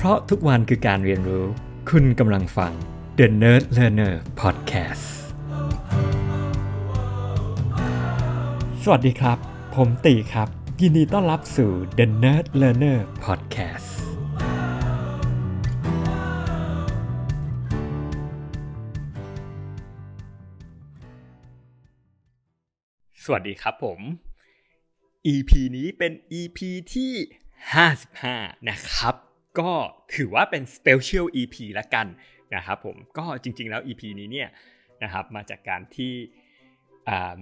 [0.00, 1.46] เพราะทุกวันคือการเรียนรู้
[1.90, 2.72] คุณกำลังฟัง
[3.18, 5.06] The Nerd Learner Podcast
[8.82, 9.38] สวัสดีครับ
[9.74, 10.48] ผมตีครับ
[10.80, 13.90] ยินดีต้อนรับสู่ The Nerd Learner Podcast
[23.24, 24.00] สวัสดีครับผม
[25.34, 26.58] EP นี้เป็น EP
[26.94, 27.12] ที่
[27.90, 29.27] 55 นะครับ
[29.58, 29.72] ก็
[30.14, 32.06] ถือว่าเป็น Special EP ละกัน
[32.54, 34.48] นะครับผมก็จริงๆแล้ว EP นี้เนี่ย
[35.02, 36.14] นะครับมาจากการที่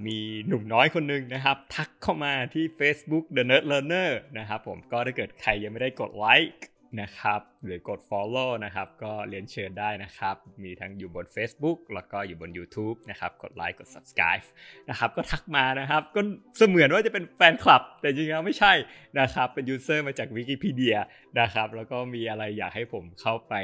[0.07, 6.53] มีหนุ่มน้อยคนหนึ่งนะครับ ทักเข้ามาที่ Facebook The Nerd Learner นะครับผมก็ถ้าเกิดใครยังไม่ได้กดไลค์
[7.01, 14.47] นะครับ หรือกด follow นะครับ ก็เรียนเชิญได้นะครับ มีทั้งอยู่บน Facebook แล้วก็อยู่บน YouTube นะครับ กดไลค์กด subscribe
[14.91, 16.21] นะครับ ก็ทักมานะครับ ก็
[16.57, 18.73] เสมือนว่าจะเป็นแฟนคลับ แต่จริงๆไม่ใช่
[19.21, 20.97] นะครับ เป็น user มาจากวิกิพีเดีย
[21.41, 23.55] นะครับ แล้วก็มีอะไรอยากให้ผมเข้าไป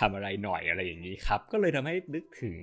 [0.00, 2.58] ทำอะไรหน่อยอะไรอย่างนี้ครับ ก็เลยทำให้นึกถึง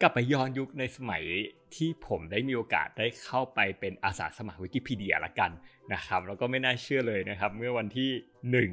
[0.00, 1.24] กลับไปย้อนยุคในสมัย
[1.76, 5.50] ที่ผมได้มีโอกาสได้เข้าไปเป็นอาสาสมัครวิกิพีเดียละกัน
[5.94, 8.10] นะครับแล้วก็ไม่น่าเชื่อเลยนะครับ เมื่อวันที่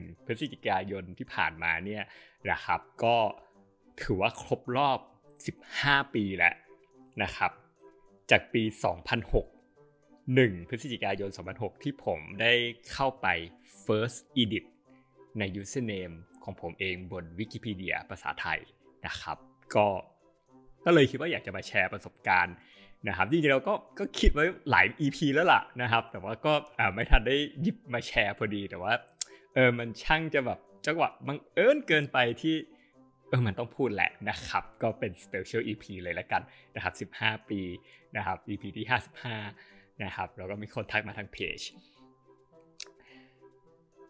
[0.02, 2.04] 1 พฤศจิกายนที่ผ่านมาเนี่ย
[2.52, 3.16] นะครับ ก็
[4.02, 5.00] ถือว่าครบรอบ
[5.58, 6.56] 15 ปีแล้ว
[7.24, 7.52] นะครับ
[8.32, 8.64] จากปี
[9.30, 9.46] 2006
[10.08, 12.54] 1 พฤศจิกายน 2006 ที่ผมได้
[12.92, 13.28] เข้าไป
[13.86, 14.66] first edit
[15.40, 18.60] ใน username ของผมเองบนวิกิพีเดียภาษาไทย
[19.08, 19.38] นะครับ
[19.76, 19.88] ก็
[20.86, 22.56] ก็เลยคิดว่าอยากจะมาแชร์ประสบการณ์
[23.08, 26.54] นะครับจริงๆเราก็ก็คิดไว้หลาย EP แล้วล่ะนะครับ แต่ว่าก็
[26.94, 28.94] ไม่ทันได้หยิบมาแชร์พอดีแต่ว่า
[29.54, 32.56] เออมันช่างจะแบบจังหวะบังเอิญเกินไปที่
[33.30, 36.42] เออมันต้องพูดแหละนะครับ ก็เป็น Special EP เลยละกัน
[36.76, 37.62] นะครับ 15 ปี
[38.16, 38.86] นะครับ EP ที่
[39.44, 41.60] 55 นะครับแล้วก็มีคนทักมาทางเพจ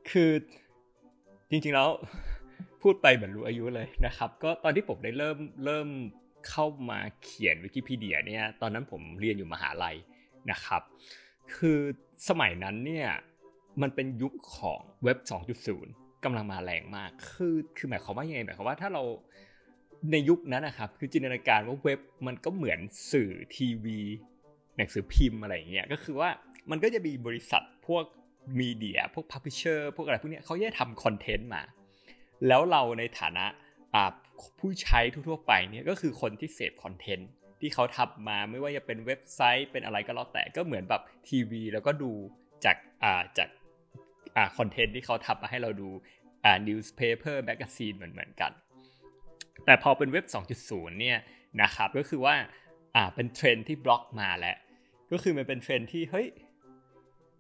[0.10, 0.32] คือ
[1.50, 1.90] จริงๆแล้ว
[2.82, 5.88] พูดไปเหมือนรู้อายุเลยนะครับ ก็ตอนที่ผมได้เริ่มเริ่ม
[6.50, 9.96] เข้ามาเขียนวิกิพีเดียเนี่ยตอนนั้นผมเรียนอยู่มหาลัย
[10.52, 10.82] นะครับ
[11.56, 11.80] คือ
[12.30, 13.10] สมัยนั้นเนี่ย
[13.82, 15.18] มันเป็นยุคของเว็บ
[15.72, 19.04] 2.0กำลังมาแรงมาก คือคือหมายความว่ายังไงหมายความว่าถ้าเรา
[20.12, 22.80] ในยุคนั้นนะครับ คือจินตนาการว่าเว็บมันก็เหมือน
[23.12, 24.00] สื่อทีวี
[24.78, 26.30] หนังสือพิมพ์อะไรอย่างเงี้ยก็คือว่า
[26.72, 28.04] มันก็จะมีบริษัทพวก
[28.60, 31.64] มีเดียพวกพับพิเชอร์พวกอะไรพวกนี้เขาจะทำคอนเทนต์มา
[32.48, 33.46] แล้วเราในฐานะ
[34.60, 37.30] ผู้ใช้ทั่วไปเนี่ยก็คือคนที่เสพคอนเทนต์
[37.62, 42.12] ที่เขาทำมาไม่ว่าจะเป็นเว็บไซต์เป็นอะไรก็แล้วแต่ก็เหมือนแบบทีวี แล้วก็ดู
[42.66, 43.50] จากอ่าจาก
[44.36, 45.90] อ่า content ที่เขาทำมาให้เราดู
[46.46, 48.52] อ่า newspaper magazine เหมือนเหมือนกัน
[49.66, 50.26] แต่พอเป็นเว็บ
[50.64, 51.18] 2.0 เนี่ย
[51.62, 52.36] นะครับก็คือว่า
[52.96, 54.58] อ่าเป็นเทรนที่บล็อกมาแล้ว
[55.12, 56.28] ก็คือมันเป็นเทรนที่เฮ้ย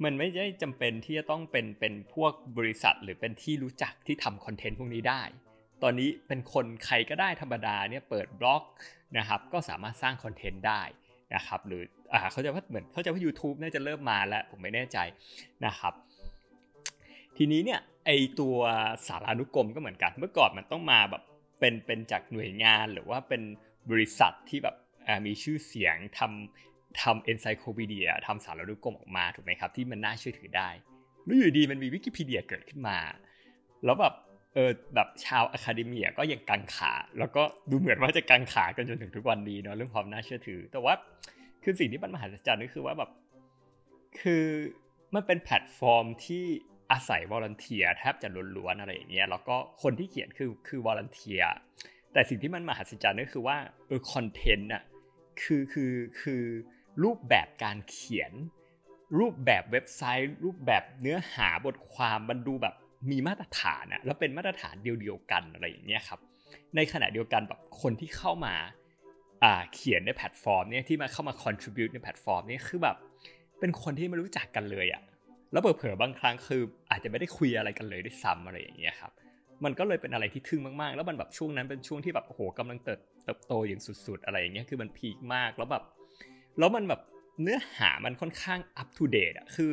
[0.03, 5.21] มันไม่ได้จำเป็นที่จะต้องเป็นเป็นพวกบริษัทหรือเป็นที่รู้จักที่ทำ content พวกนี้ได้
[5.83, 8.63] ตอนนี้เป็นคนใครก็ได้ธรรมดาเนี่ยเปิดบล็อก
[9.17, 10.81] นะครับก็สามารถสร้างคอนเทนต์ได้
[11.35, 11.83] นะครับหรือ
[12.13, 14.97] อ่าเขาจะว่าเหมือนเขาจะว่า YouTube น่าจะเริ่มมาแล้วผมไม่แน่ใจ
[15.65, 15.93] นะครับ
[17.37, 18.55] ทีนี้เนี่ยไอตัว
[19.07, 21.23] สารานุกรมก็เหมือนกันเมื่อก่อนมันต้องมาแบบ
[21.59, 23.41] เป็นเป็นจากหน่วยงานหรือว่าเป็น
[23.91, 24.75] บริษัทที่แบบ
[25.25, 30.69] มีชื่อเสียงทำทำเอนไซโคปีเดียทำสารานุกรมออกมาถูกไหมครับที่มันน่าเชื่อถือได้
[31.25, 32.97] แล้วอยู่ดีมันมีวิกิพีเดียเกิดขึ้นมา
[33.85, 34.13] แล้วแบบ
[34.53, 40.93] เออแบบชาว academy ก็ยังกังขา แล้วก็ดูเหมือนว่าจะกังขากันจนถึงทุกวันนี้เนาะเรื่องความน่าเชื่อถือ แต่ว่า
[41.63, 43.09] คือสิ่งที่มันมหัศจรรย์ก็คือว่าแบบ
[44.21, 44.45] คือ
[45.15, 46.43] มันเป็นแพลตฟอร์มที่
[46.91, 51.43] อาศัย volunteer แทบจะล้วนๆอะไรอย่างเงี้ยแล้วก็คนที่เขียนคือคือ volunteer
[52.13, 53.57] แต่สิ่งที่มันมหัศจรรย์ก็คือว่า
[53.87, 54.83] เออคอนเทนต์อะ
[55.41, 56.43] คือคือคือ
[57.03, 58.31] รูปแบบการเขียน
[59.19, 62.75] รูปแบบเว็บไซต์ รูปแบบเนื้อหาบทความมันดูแบบ
[63.09, 66.19] มีมาตรฐานอะแล้วเป็นมาตรฐานเดียวๆกันอะไรอย่างเงี้ยครับ
[66.75, 68.55] ในขณะเดียวกันแบบคนที่เข้ามา
[69.73, 72.97] เขียนในแพลตฟอร์มเนี่ยที่มาเข้ามา contribute ในแพลตฟอร์มเนี้คือแบบ
[73.59, 75.01] เป็นคนที่ไม่รู้จักกันเลยอะ
[75.51, 76.61] แล้วเผลอๆบางครั้งคือ
[76.91, 79.11] อาจจะไม่ได้คุยอะไรกันเลยด้วยซ้ำอะไรอย่างเงี้ยครับ
[79.63, 85.83] มันก็เลยเป็นอะไรที่ทึ่งมากๆ แล้วมันแบบช่วงนั้นเป็นช่วงที่แบบโอ้โหกำลังเติบโตอย่างสุดๆ อะไรอย่างเงี้ยคือมันพีคมากแล้วแบบ
[86.59, 87.01] แล้วมันแบบ
[87.41, 89.71] เนื้อหามันค่อนข้างอัปทูเดตอะคือ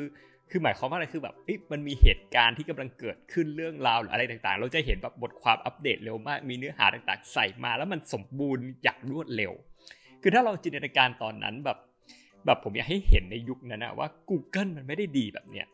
[0.50, 1.34] คือหมายความว่าอะไรคือแบบ
[1.72, 9.52] มันมีเหตุการณ์ที่กำลังเกิดขึ้นเรื่องราวหรืออะไรต่างๆ เราจะเห็นแบบบทความอัปเดตเร็วมาก มีเนื้อหาต่างๆ ใส่มาแล้วมันสมบูรณ์อย่างรวดเร็ว
[10.22, 11.78] คือถ้าเราจินตนาการตอนนั้นแบบ
[12.46, 15.66] แบบผมอยากให้เห็นในยุคนั้นนะว่า Google มันไม่ได้ดีแบบเนี้ย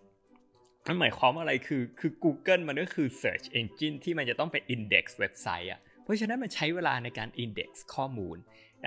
[0.86, 8.36] มันหมายความว่าอะไรคือคือ Google มันก็คือ Search Engine ที่มันจะต้องไป index เว็บไซต์อะเพราะฉะนั้นมันใช้เวลาในการ index ข้อมูล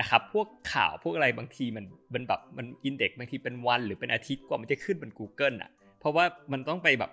[0.00, 1.84] นะครับพวกข่าวพวกอะไรบางทีมัน
[2.14, 5.70] มันแบบมัน index บางทีเป็นวันหรือเป็นอาทิตย์กว่ามันจะขึ้นบน Google อะ
[6.00, 7.10] เพราะว่ามันต้องไปแบบ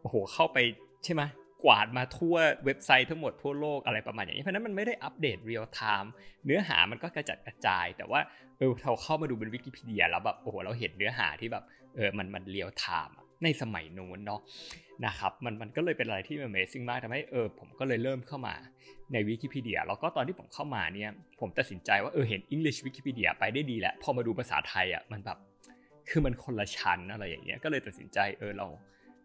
[0.00, 0.58] โอ้โหเข้าไป
[1.04, 1.22] ใช่ไหม
[1.64, 6.12] กวาดมาทั่วเว็บไซต์ทั้งหมดทั่วโลกอะไรประมาณอย่างนี้เพราะนั้นมันไม่ได้อัปเดตเรียลไทม์
[6.44, 8.20] เนื้อหามันก็กระจัดกระจาย แต่ว่า
[8.58, 11.64] เออเราเข้ามาดูบนวิกิพีเดียแล้วแบบโอ้โหเราเห็นเนื้อหาที่แบบ
[11.96, 14.40] เออมันมันเรียลไทม์ในสมัยนู้นเนาะ
[15.06, 18.54] นะครับมันมันก็เลยเป็นอะไรที่ amazing มากทำให้เออผมก็เลยเริ่มเข้ามา
[19.12, 21.10] ในวิกิพีเดียแล้วก็ตอนที่ผมเข้ามาเนี่ย
[21.40, 25.38] ผมตัดสินใจว่าเออเห็น English วิกิพีเดียไปได้ดีแล้ว พอมาดูภาษาไทยอะมันแบบ
[26.08, 28.66] คือมันคนละชั้นอะไรอย่างเงี้ยก็เลยตัดสินใจเออเรา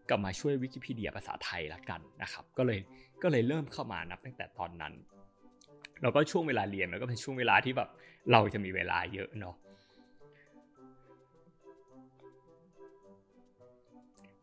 [0.10, 2.80] ก็มาช่วยวิกิพีเดียภาษาไทยละกันนะครับก็เลย
[3.24, 4.94] ก็เลยเริ่มเข้ามานับตั้งแต่ตอนนั้น
[6.02, 7.90] แล้วก็ช่วงเวลาเรียนมันก็เป็นช่วงเวลาที่แบบ
[8.32, 9.56] เราจะมีเวลาเยอะเนาะ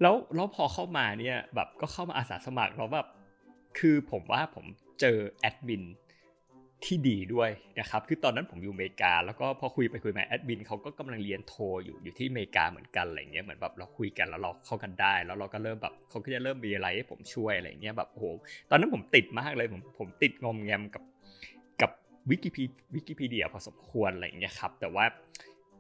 [0.03, 3.09] แล้วแล้วพอเข้ามาเนี่ยแบบก็เข้ามาอาสาสมัครแล้วแบบ
[3.79, 4.65] คือผมว่าผม
[5.01, 5.83] เจอแอดมิน
[6.85, 7.51] ที่ดีด้วย
[7.81, 11.55] นะครับคือตอนนั้นผมอยู่อเมริกา แล้วก็พอคุยไปคุยมาแอดมินเขาก็กำลังเรียนโท
[11.85, 18.25] อยู่อยู่ที่อเมริกาเหมือนกันอะไรเงี้ยเหมือนแบบเราคุยกันแล้วเราเข้ากันได้ แล้วเราก็เริ่มแบบเขาก็จะเริ่มมีอะไรให้ผมช่วยอะไรเงี้ยแบบโอ้โห
[18.71, 21.03] ตอนนั้นผมติดมากเลยผมผมติดงอมแงมกับ
[21.83, 21.91] กับ
[22.31, 25.05] วิกิพีวิกิพีเดียพอสมควรอะไรเงี้ยครับแต่ว่า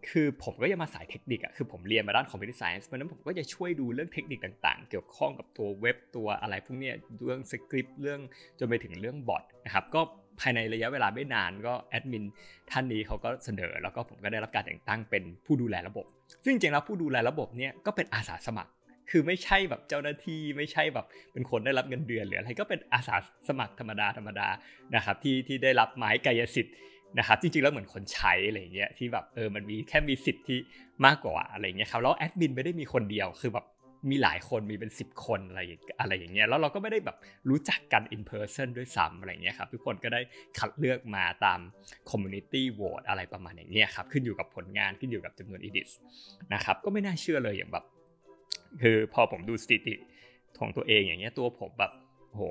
[0.08, 6.90] คือผมก็ยังมาสายเทคนิคอะคือผมเรียนมาด้าน computer science เพราะนั้นผมก็จะช่วยดูเรื่องเทคนิคต่างๆ เกี่ยวข้องกับตัวเว็บตัวอะไรพวกนี้
[7.24, 8.20] เรื่องสคริปต์เรื่อง
[8.58, 10.00] จนไปถึงเรื่องบอทนะครับก็
[10.40, 12.24] ภายในระยะเวลาไม่นานก็แอดมิน
[12.70, 16.06] ท่านนี้เขาก็เสนอ แล้วก็ผมก็ได้รับการแต่งตั้งเป็นผู้ดูแลระบบ
[16.44, 18.70] ซึ่งจริงแล้วผู้ดูแลระบบเนี่ยก็เป็นอาสาสมัคร
[19.10, 23.16] คือไม่ใช่แบบเจ้าหน้าที่ไม่ใช่แบบเป็นคนได้รับเงินเดือนหรืออะไรก็เป็นอาสา
[23.48, 24.48] สมัครธรรมดาธรรมดา
[24.94, 26.74] นะครับที่ที่ได้รับไม้กายสิทธิ์
[27.18, 30.58] นะครับจริงๆแล้วเหมือนคนใช้อะไรเงี้ยที่แบบเออมันมีแค่มีสิทธิ์ที่
[31.06, 33.64] มากกว่าอะไรเงี้ยครับแล้วแอดมินไม่ได้มีคนเดียวคือแบบ
[34.08, 35.60] มีหลายคนมีเป็น10คนอะไร
[36.00, 37.16] อะไรอย่างเงี้ยแล้วเราก็ไม่ได้แบบ
[37.50, 40.20] รู้จักกัน in person ด้วยซ้ำอะไรเงี้ยครับทุกคนก็ได้
[40.58, 41.60] คัดเลือกมาตาม
[42.10, 45.92] community vote อะไรประมาณอย่างเงี้ยครับขึ้นอยู่กับผลงานขึ้นอยู่กับจำนวน edits
[46.54, 47.84] นะครับก็ไม่น่าเชื่อเลยอย่างแบบ
[48.82, 49.94] คือพอผมดูสถิติ
[50.58, 51.92] ของตัวเองอย่างเงี้ยตัวผมแบบ
[52.30, 52.42] โห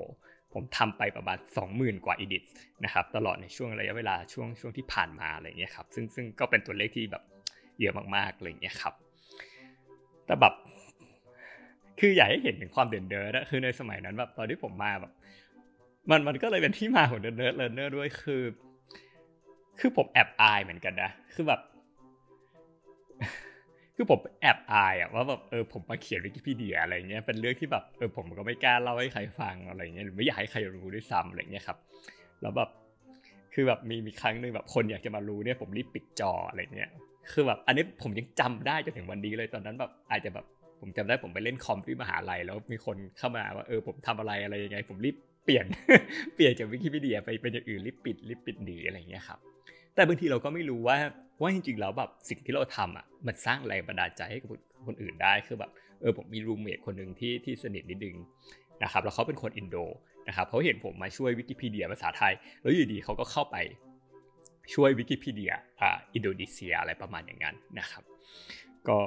[0.53, 1.37] ผมทำไปประมาณ
[1.71, 2.43] 20,000 กว่า edit
[2.85, 7.23] นะครับตลอดในช่วงระยะเวลาช่วงช่วงที่ผ่านมาอะไรเงี้ยครับซึ่งซึ่งก็เป็นตัวเลขที่แบบ
[7.79, 8.93] เยอะมากๆอะไรเงี้ยครับ
[10.25, 10.53] แต่แบบ
[11.99, 15.11] คืออยากให้เห็นถึงความเด่นเดิร์นะคือในสมัยนั้นแบบตอนที่ผมมาแบบ
[16.09, 18.43] มันมันก็เลยเป็นที่มาของ The Nerd Learner ด้วยคือ
[19.79, 21.61] คือผมแอบอายเหมือนกันนะคือแบบ
[23.95, 31.77] คือผมแอบอายอะว่าแบบเออผมมาเขียนวิกิพีเดียอะไรเงี้ยเป็นเรื่องที่แบบเออผมก็ไม่กล้าเล่าให้ใครฟังอะไรเงี้ยหรือไม่อยากให้ใครรู้ด้วยซ้ำอะไรเงี้ยครับ
[32.41, 32.69] แล้วแบบ
[33.53, 36.89] คือแบบมีมีครั้งหนึ่งแบบคนอยากจะมารู้เนี่ยผมรีบปิดจออะไรเงี้ย
[37.31, 40.45] คือแบบอันนี้ผมยังจำได้จนถึงวันนี้เลยตอนนั้นแบบอาจจะแบบ
[40.81, 45.15] ผมจำได้ผมไปเล่นคอมที่มหาลัยแล้วมีคนเข้ามาว่าเออผมทำอะไรอะไรยังไง ผมรีบ
[45.45, 45.65] เปลี่ยน
[46.35, 49.39] เปลี่ยนจากวิกิพีเดียไปเป็นอย่างอื่นรีบปิดรีบปิดหนีอะไรอย่างเงี้ยครับ
[49.95, 50.97] แต่บางทีเราก็ไม่รู้ว่า
[51.41, 54.49] ว่าจริงๆแล้วแบบสิ่งที่เราทำอะมันสร้างแรงบันดาลใจให้กับ
[54.87, 55.71] คนอื่นได้คือแบบ
[56.01, 58.15] เออผมมีรูมเมทคนหนึ่งที่ที่สนิทนิดนึง
[58.83, 59.77] นะครับแล้วเขาเป็นคนอินโด
[60.27, 63.57] นะครับเขาเห็นผมมาช่วยวิกิพีเดียภาษาไทย แล้วอยู่ดีเขาก็เข้าไป
[64.73, 68.03] ช่วยวิกิพีเดียอ่าอินโดนีเซียอะไรประมาณอย่างนั้นนะครับ
[68.87, 68.97] ก็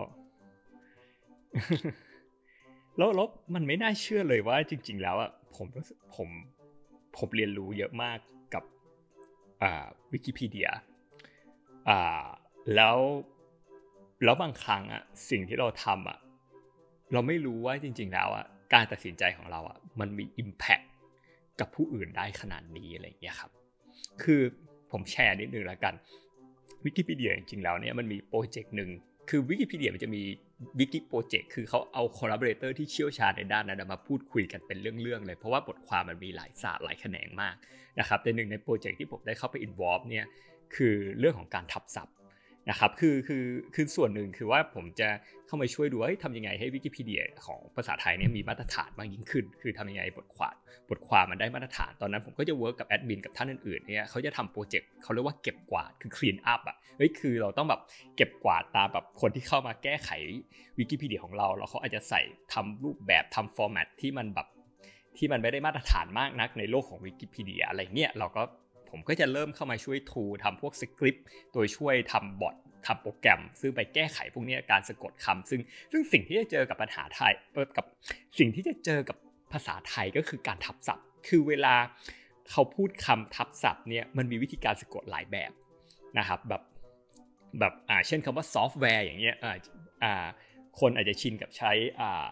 [2.97, 5.67] แล้วแล้วมันไม่น่าเชื่อเลยว่าจริง ๆ แล้วอะผม
[6.15, 6.29] ผม
[7.17, 8.19] ผมเรียนรู้เยอะมาก
[8.55, 8.65] กับ
[9.63, 10.71] อ่าวิกิพีเดีย
[11.89, 12.27] อ่า
[12.75, 12.99] แล้ว
[14.25, 16.19] แล้วบางครั้งอะสิ่งที่เราทำอะ
[17.13, 20.87] เราไม่รู้ว่าจริง ๆ แล้วอะการตัดสินใจของเราอะมันมี impact
[21.61, 23.51] กับผู้อื่นได้ขนาดนี้อะไรอย่างเงี้ยครับ
[24.23, 24.41] คือ
[24.91, 25.95] ผมแชร์นิดนึงแล้วกัน
[26.85, 28.91] วิกิพีเดียจริงๆแล้วเนี่ยมันมีโปรเจกต์หนึ่ง
[29.35, 30.23] คือวิกิพีเดียมันจะมี
[30.79, 37.55] วิกิโปรเจกต์คือเขาเอา collaborator ที่เชี่ยวชาญในด้านนั้นมาพูดคุยกันเป็นเรื่องๆเลย เพราะว่าบทความมันมีหลายศาสตร์หลายแขนงมาก
[38.01, 40.25] นะครับแต่หนึ่งในโปรเจกต์ที่ผมได้เข้าไป involve เนี่ย
[40.75, 42.15] คือเรื่องของการทับศัพท์
[42.71, 45.09] นะครับคือคือคือส่วนหนึ่งคือว่าผมจะ
[45.47, 50.55] เข้ามาช่วยดูว่าทำยังไงให้วิกิพีเดียของภาษาไทยเนี่ยมีมาตรฐานมากยิ่งขึ้น คือทำยังไงบทความ
[50.91, 57.81] บทความมันได้มาตรฐานตอนนั้นผมก็จะ work กับแอดมินกับท่านอื่นๆเนี่ยเขาจะทำโปรเจกต์เขาเรียกว่าเก็บกวาดคือ clean up อะเฮ้ยคือเราต้องแบบ
[58.17, 60.11] เก็บกวาดตามแบบคนที่เข้ามาแก้ไข
[60.79, 62.21] วิกิพีเดียของเราแล้วเขาอาจจะใส่
[62.53, 64.49] ทำรูปแบบทำ format ที่มันแบบ
[65.19, 68.43] ที่มันไม่ได้มาตรฐานมากนักในโลกของวิกิพีเดียอะไรเงี้ยเราก็
[68.93, 72.55] ผมก็จะเริ่มเข้ามาช่วยทูทำพวกสคริปต์โดยช่วยทำบอท
[72.87, 75.61] ทำโปรแกรม ซึ่งไปแก้ไขพวกนี้การสะกดคำซึ่ง
[75.93, 77.33] ซึ่งสิ่งที่จะเจอกับปัญหาไทย
[77.77, 77.87] กับ
[78.39, 79.17] สิ่งที่จะเจอกับ
[79.53, 81.75] ภาษาไทยก็คือการทับศัพท์ คือเวลา
[82.51, 85.53] เขาพูดคำทับศัพท์เนี่ยมันมีวิธีการสะกดหลายแบบ
[86.19, 86.63] นะครับแบบ
[87.59, 89.57] แบบอ่าเช่นคำว่าซอฟต์แวร์อย่างเงี้ยอ่า
[90.05, 90.27] อ่า
[90.81, 92.25] คนอาจจะชินกับใช้อ่า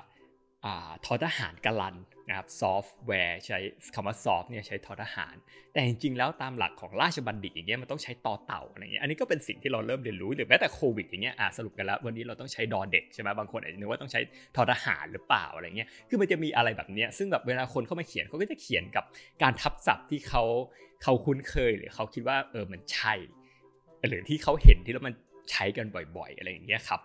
[0.65, 1.95] อ่าทอทหารกาลัน
[2.31, 3.59] นะครับซอฟต์แวร์ใช้
[3.95, 5.37] คำว่าซอฟต์เนี่ยใช้ทอทหาร
[5.73, 14.21] แต่จริงๆแล้วตามหลักของราชบัณฑิตอย่างเงี้ยมันต้องใช้ต่อเต่าอะไรเงี้ยอันนี้ก็เป็นสิ่งที่เราเริ่มเรียนรู้หรือแม้แต่โควิดอย่างเงี้ยอะสรุปกันแล้ววันนี้เราต้องใช้ดอเด็กใช่ไหมบางคนอาจจะนึกว่าต้องใช้
[14.57, 19.05] ทอทหารหรือเปล่าอะไรเงี้ยคือมันจะมีอะไรแบบเนี้ยซึ่งแบบเวลาคนเข้ามาเขียนเขาก็จะเขียนกับ
[19.43, 20.43] การทับศัพท์ที่เขา
[21.03, 23.15] เขาคุ้นเคยหรือเขาคิดว่าเออมันใช่
[24.09, 25.15] หรือที่เขาเห็นที่แล้วมัน
[25.51, 27.01] ใช้กันบ่อย ๆ อะไรอย่างเงี้ยครับ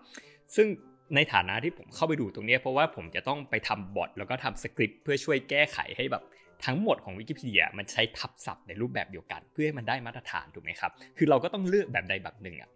[0.56, 0.68] ซึ่ง
[1.16, 6.24] ในฐานะที่ผมเข้าไปดูตรงนี้เพราะว่าผมจะต้องไปทำบทแล้วก็ทำสคริปต์เพื่อช่วยแก้ไขให้แบบ
[6.66, 12.70] ทั้งหมดของวิกิพีเดียมันใช้ทับศัพท์ในรูปแบบเดียวกัน เพื่อให้มันได้มาตรฐานถูกไหมครับ คือเราก็ต้องเลือกแบบใดแบบหนึ่งอะ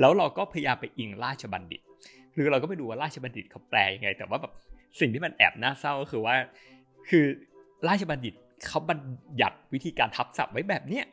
[0.00, 1.80] แล้วเราก็พยายามไปอิงราชบัณฑิต
[2.34, 4.52] คือเราก็ไปดูว่าราชบัณฑิตเขาแปลยังไง แต่ว่าแบบ
[5.00, 6.34] สิ่งที่มันแอบน่าเศร้าก็คือว่า
[7.10, 7.24] คือ
[7.88, 8.34] ราชบัณฑิต
[8.66, 8.98] เขาบัญ
[9.42, 11.04] ญัติวิธีการทับศัพท์ไว้แบบเนี้ย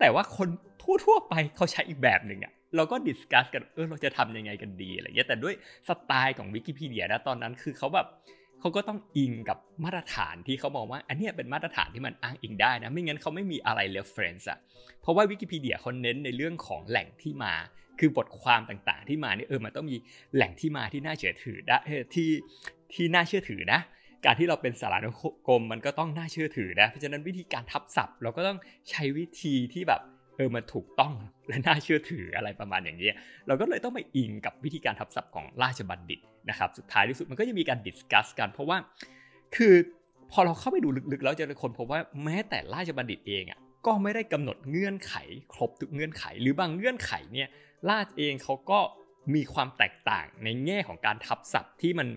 [0.00, 0.48] แต่ว่าคน
[0.82, 5.54] ทั่วๆไปเขาใช้อีกแบบหนึ่งอะ เราก็ discuss กันเออเราจะทำยังไงกันดีอะไรเงี้ยแต่ด้วย
[5.88, 8.06] สไตล์ของวิกิพีเดียนะตอนนั้นคือเขาแบบ
[8.60, 14.58] เขาก็ต้องอิงกับมาตรฐานที่เขาบอกว่า อันนี้เป็นมาตรฐานที่มันอ้างอิงได้นะ ไม่งั้นเขาไม่มีอะไร reference อะ
[15.02, 17.54] เพราะว่าวิกิพีเดียเขาเน้นในเรื่องของแหล่งที่มา
[18.00, 19.96] คือบทความต่างๆ ที่มาเนี่ยเออมันต้องมี
[20.34, 21.78] แหล่งที่มาที่น่าเชื่อถือได้
[22.14, 22.30] ที่
[22.94, 23.80] ที่น่าเชื่อถือนะ
[24.24, 25.10] การที่เราเป็นสารานุ
[25.48, 28.58] กรมมันก็ต้องน่าเชื่อถือนะ เพราะฉะนั้นวิธีการทับศัพท์ เราก็ต้อง
[28.90, 30.00] ใช้วิธีที่แบบ
[30.42, 31.14] ออมันถูกต้อง
[31.48, 33.10] และน่าเชื่อถืออะไรประมาณอย่างนี้
[33.46, 36.20] เราก็เลยต้องไปอิงกับวิธีการทับศัพท์ของราชบัณฑิต
[36.50, 38.78] นะครับ สุดท้ายที่สุดมันก็จะมีการ discuss กัน เพราะว่า
[39.56, 39.74] คือ
[40.32, 45.14] พอเราเข้าไปดูลึกๆ แล้วจะค้นพบว่าแม้แต่ราชบัณฑิตเองอะก็ไม่ได้กำหนดเงื่อนไข
[45.52, 47.48] ครบทุกเงื่อนไข หรือบางเงื่อนไขเนี่ย
[47.90, 48.80] ราชเองเขาก็
[49.34, 52.08] มีความแตกต่างในแง่ของการทับศัพท์ที่มัน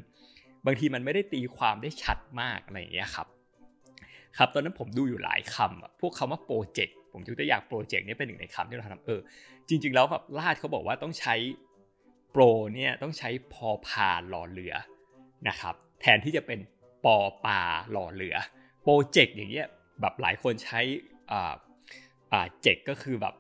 [0.66, 3.28] บางทีมันไม่ได้ตีความได้ชัดมากอะไรอย่างเงี้ยครับ
[4.38, 9.20] ครับตอนนั้นผมดูอยู่หลายคำพวกคำว่าโปรเจกต์ ผมยกตัวอย่างโปรเจกต์นี้เป็นหนึ่งในคำที่เราทำเออ
[9.70, 11.36] จริง ๆ แล้วแบบลาดเขาบอกว่าต้องใช้
[12.32, 12.44] โปร
[12.76, 14.74] เนี่ยต้องใช้พอพาหล่อเรือ
[15.48, 16.60] นะครับแทนที่จะเป็น
[17.06, 18.36] ปอปาหล่อเรือ
[18.84, 19.68] โปรเจกต์อย่างเงี้ย
[20.02, 20.80] แบบหลายคนใช้
[21.32, 21.54] อ่า
[22.32, 23.36] อ่าเจกก็คือแบบ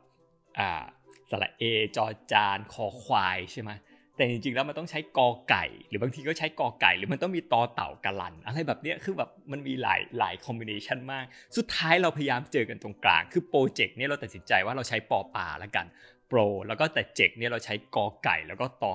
[0.59, 0.83] อ่า
[1.29, 1.63] สระเอ
[1.95, 3.71] จอจานคอควายใช่ไหม
[4.15, 11.25] แต่จริงๆแล้วมันต้องใช้กอไก่ หรือบางทีก็ใช้กอไก่ หรือมันต้องมีตอเต่ากะลัน อะไรแบบนี้คือแบบมันมีหลายหลายคอมบิเนชันมาก
[11.57, 15.85] สุดท้ายเราพยายามเจอกันตรงกลาง คือโปรเจกต์เนี่ยเราตัดสินใจว่าเราใช้ปอปลาแล้วกัน
[16.27, 18.93] โปรแล้วก็แต่เจกเนี่ยเราใช้กอไก่แล้วก็ตอ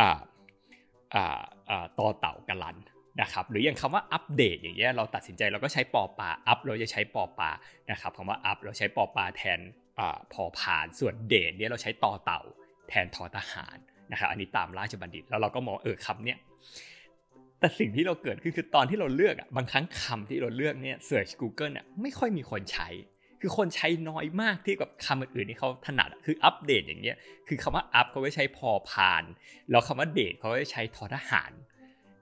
[0.00, 0.10] อ่า
[1.14, 2.76] อ่าอ่าตอเต่าการันต์
[3.22, 7.50] นะครับหรืออย่างคำว่าอัปเดตอย่างเงี้ยเราตัดสินใจเราก็ใช้ปอปลาอัปเราจะใช้ปอปลา
[7.90, 9.60] นะครับคำว่าอัปเราใช้ปอปลาแทน
[9.98, 12.40] อ่าพอพานส่วนเดตเนี่ยเราใช้ตอเต่า
[12.88, 13.78] แทนทอทหาร
[14.12, 16.38] นะครับอันนี้ตามราชบัณฑิต แล้วเราก็มองเออคำเนี้ย
[17.60, 22.88] แต่สิ่งที่เราเกิดขึ้นคือตอนที่เราเลือกอะบางครั้งคำที่เราเลือกเนี่ยเสิร์ช Google เนี่ยไม่ค่อยมีคนใช้
[23.40, 27.16] คือคนใช้น้อยมากเทียบกับคำอื่นๆที่เขาถนัดคืออัปเดตอย่างเงี้ย
[27.48, 29.24] คือคำว่าอัปเขาไม่ใช้พอพาน
[29.70, 31.52] แล้วคำว่าเดทเขาไม่ใช้ทอทหาร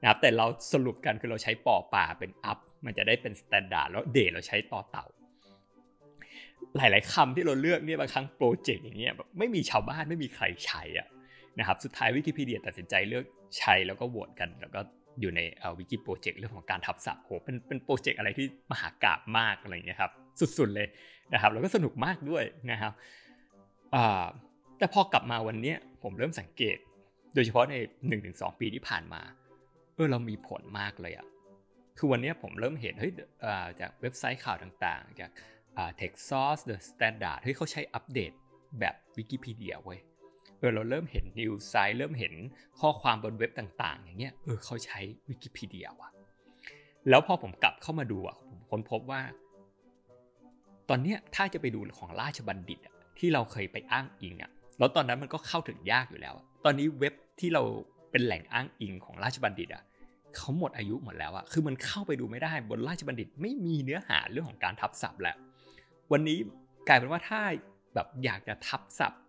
[0.00, 5.06] นะครับแต่เราสรุปกันคือเราใช้ปอปลาเป็นอัปมันจะได้เป็น standard แล้วเดตเราใช้ตอเต่า
[6.76, 11.08] หลาย ๆคำที่เราเลือกเนี่ยบางครั้งโปรเจกต์อย่างเงี้ยแบบไม่มีชาวบ้านไม่มีใครใช้อะ
[11.58, 13.24] นะครับสุดท้ายวิกิพีเดียตัดสินใจเลือก
[13.58, 14.80] ใช้แล้วก็โหวตกัน แล้วก็
[15.20, 15.40] อยู่ใน
[15.78, 20.12] วิกิโปรเจกต์เรื่องของการทับศัพท์โหเป็นเป็นโปรเจกต์อะไรที่มหากาพย์มากอะไรเงี้ยครับ
[20.58, 20.88] สุดๆเลย
[21.32, 22.92] นะครับแล้วก็สนุกมากด้วยนะครับ
[24.78, 26.76] แต่พอกลับมาวันนี้ผมเริ่มสังเกต
[27.34, 27.74] โดยเฉพาะใน
[28.18, 29.22] 1-2 ปีที่ผ่านมา
[29.94, 31.26] เออเรามีผลมากเลยอะ
[31.98, 33.12] คือวันนี้ผมเริ่มเห็นเฮ้ย
[33.80, 35.30] จากเว็บไซต์ข่าวต่างๆ จาก
[36.00, 38.32] Techsauce The Standard เฮ้ยเขาใช้อัปเดต
[38.80, 39.98] แบบวิกิพีเดียเว้ย
[40.64, 42.32] ออเราเริ่มเห็นนิวไซต์เริ่มเห็น
[42.80, 46.10] ข้อความบนเว็บต่างๆ อย่างเงี้ยเออเขาใช้วิกิพีเดียว่ะ
[47.08, 49.22] แล้วพอผมกลับเข้ามาดูอะผมค้นพบว่า
[50.88, 57.62] ตอนเนี้ยถ้าจะไปดูของราชบัณฑิตอะที่เราเคยไปอ้างอิงอะแล้วตอนนั้นมันก็เข้าถึงยากอยู่แล้ว ตอนนี้เว็บที่เรา
[58.10, 59.82] เป็นแหล่งอ้างอิงของราชบัณฑิตอะ
[60.36, 65.36] เขาหมดอายุหมดแล้วอะคือมันเข้าไปดูไม่ได้บนราชบัณฑิตไม่มีเนื้อหาเรื่องของการทับศัพท์แล้ว
[66.12, 66.38] วันนี้
[66.88, 67.40] กลายเป็นว่าถ้า
[67.94, 69.20] แบบอยากจะทับศัพท์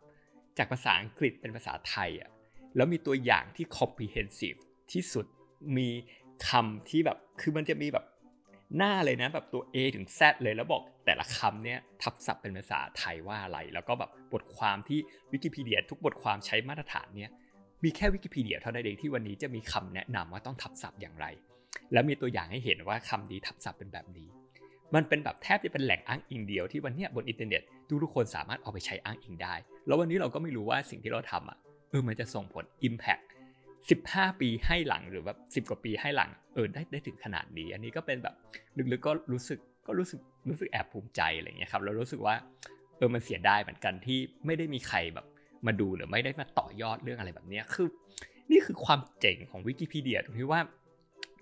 [0.57, 2.29] จากภาษาอังกฤษเป็นภาษาไทยอะ
[2.75, 4.59] แล้วมีตัวอย่างที่ comprehensive
[4.91, 5.25] ที่สุด
[5.77, 5.89] มี
[6.49, 8.05] คำที่แบบคือมันจะมีแบบ
[8.77, 14.99] หน้าเลยนะแบบตัว A ถึง Z เลยแล้วบอกแต่ละคำเนี้ยทับศัพท์เป็นภาษาไทยว่าอะไร แล้วก็แบบบทความที่
[15.31, 17.31] วิกิพีเดียทุกบทความใช้มาตรฐานเนี้ย
[17.83, 21.25] มีแค่วิกิพีเดียเท่านั้นเองที่วันนี้จะมีคำแนะนำว่าต้องทับศัพท์อย่างไร
[21.93, 24.27] แล้วมีตัวอย่างให้เห็นว่าคำนี้ทับศัพท์เป็นแบบนี้
[24.95, 27.61] มันเป็นแบบแทบจะเป็นแหล่งอ้างอิงเดียวที่วันนี้บนอินเทอร์เน็ต
[28.03, 29.55] ทุกๆคนสามารถเอาไปใช้อ้างอิงได้
[29.87, 31.57] แล้ววันนี้เราก็ไม่รู้ว่าสิ่งที่เราทำอะ
[31.89, 33.23] เออมันจะส่งผล Impact
[33.81, 38.35] 15 ปีให้หลังหรือแบบ10 กว่าปีให้หลังเออได้ได้ถึงขนาดนี้ อันนี้ก็เป็นแบบ
[38.77, 42.35] ลึกๆก็รู้สึกก็รู้สึกรู้สึกแอบภูมิใจอะไรเงี้ยครับเรารู้สึกว่า
[42.97, 45.25] เออมันเสียดายเหมือนกันที่ไม่ได้มีใครแบบ
[45.65, 47.87] มาดูหรือไม่ได้มาต่อยอดเรื่องอะไรแบบนี้คือ
[48.51, 50.61] นี่คือความเจ๋งของวิกิพีเดียตรงที่ว่า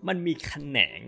[0.07, 1.01] มันมีแขนง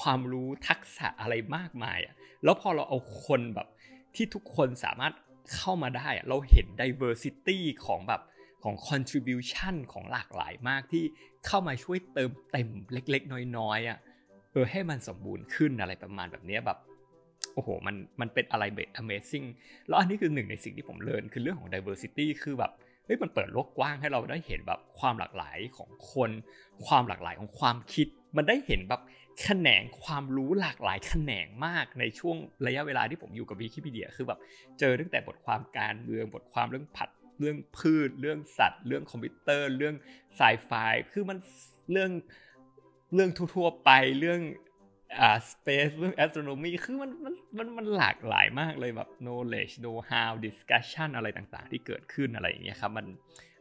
[0.00, 3.68] ความรู้ทักษะอะไรมากมายอะแล้วพอเราเอาคนแบบ
[4.16, 5.12] ที่ทุกคนสามารถ
[5.56, 8.22] เข้ามาได้ เราเห็น diversity ของแบบ
[8.64, 11.04] ของ contribution ของหลากหลายมากที่
[11.46, 13.98] เข้ามาช่วยเติมเต็มเล็ก ๆ น้อยๆอะ
[14.52, 16.78] เออให้มันสมบูรณ์ขึ้นอะไรประมาณแบบนี้แบบ
[17.54, 19.46] โอ้โหมันมันเป็นอะไรแบบ amazing
[19.88, 22.72] แล้วอันนี้คือหนึ่งในสิ่งที่ผมเรียนคือเรื่องของ diversity คือแบบ
[23.04, 26.30] เฮ้ยมันเปิดโลกกว้างให้เราได้เห็นแบบความหลากหลายของคน
[26.86, 29.00] ความหลากหลายของความคิด มันได้เห็นแบบ
[29.42, 34.38] แขนงความรู้หลากหลายแขนงมากในช่วงระยะเวลาที่ผมอยู่กับวิกิพีเดียคือแบบ
[34.78, 39.94] เจอตั้งแต่บทความการเมืองบทความเรื่องผัดเรื่องพืช เรื่องสัตว์ เรื่องคอมพิวเตอร์ เรื่อง
[40.36, 40.70] ไซไฟ
[41.12, 41.38] คือมัน
[41.92, 42.10] เรื่อง
[43.14, 44.40] เรื่องทั่วๆไปเรื่อง
[45.18, 53.06] อ่า space เรื่อง astronomy คือมันมันมันมันหลากหลายมากเลยแบบ knowledge know how discussion อะไรต่างๆ ที่เกิดขึ้นอะไรอย่างเงี้ยครับมัน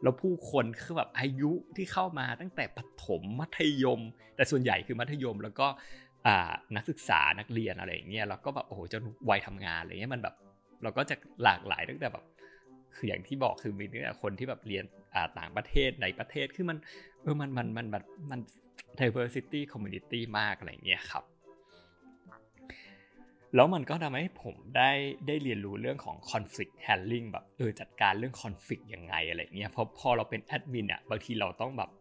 [0.04, 4.02] แล้วผู้คนคือแบบอายุที่เข้ามาตั้งแต่ปฐมมัธยม
[4.36, 5.68] แต่ส่วนใหญ่คือมัธยมแล้วก็
[6.76, 10.36] นักศึกษานักเรียนอะไรอย่างเงี้ยแล้วก็แบบโอ้โหจนวัยทำงานอะไรเงี้ยมันแบบ
[10.84, 12.26] เราก็จะหลากหลายตั้งแต่แบบ
[12.96, 14.84] คืออย่างที่บอกคือมีเนี่คนที่แบบเรียน
[15.40, 16.78] ต่างประเทศในประเทศคือมัน
[17.24, 18.40] เออมันมันมันแบบมัน
[19.00, 21.24] diversity community มากอะไรเงี้ยครับ
[23.56, 24.92] แล้วมันก็ทำให้ผมได้
[25.28, 31.92] ได้เรียนรู้เรื่องของ conflict handling แบบเออจัดการเรื่อง conflict ยังไงอะไรเงี้ยเพราะพอเราเป็นแอดมินอะบางทีเราต้องแบบ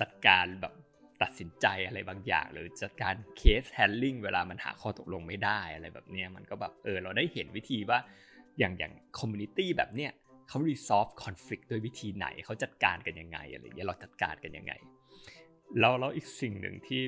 [0.00, 0.74] จัดการแบบ
[1.22, 7.98] ตัดสินใจอะไรบางอย่าง หรือจัดการ case handling เวลามันหาข้อตกลงไม่ได้อะไรแบบเนี้ยมันก็แบบเออเราได้เห็นวิธีว่า
[8.58, 10.12] อย่างอย่าง community แบบเนี้ย
[10.48, 14.72] เขา resolve conflict โดยวิธีไหนเขาจัดการกันยังไงอะไรเงี้ยเราจัดการกันยังไง
[15.78, 17.02] แล้วแล้วอีกสิ่งหนึ่งที่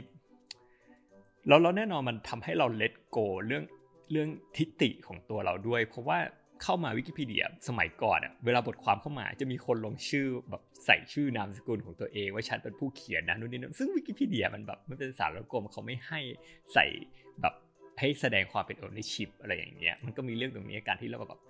[1.49, 3.65] แล้วแล้วแน่นอนมันทำให้เราเลตโกเรื่อง
[4.11, 6.19] เรื่องทิฏฐิของตัวเราด้วย เพราะว่า
[6.63, 16.21] เข้ามาวิกิพีเดียสมัยก่อนอะเวลาบทความเข้ามาจะมีคนลงชื่อแบบใส่ชื่อนามสกุลของตัวเอง ว่าฉันเป็นผู้เขียนนะนู่นนี่นั่นซึ่งวิกิพีเดียมันแบบมันเป็นสารกรมเขาไม่ให้
[16.75, 16.87] ใส่
[17.41, 17.55] แบบ
[17.99, 21.41] ให้แสดงความเป็น ownership อะไรอย่างเงี้ยมันก็มีเรื่องตรงนี้การที่เราแบบ